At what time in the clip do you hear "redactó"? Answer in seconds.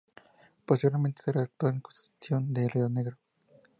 1.31-1.67